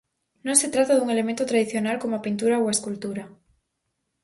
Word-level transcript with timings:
Non 0.45 0.55
se 0.61 0.71
trata 0.73 0.93
dun 0.97 1.13
elemento 1.15 1.43
tradicional 1.51 1.97
como 2.01 2.13
a 2.15 2.23
pintura 2.27 2.59
ou 2.61 2.65
a 2.67 2.75
escultura. 2.77 3.23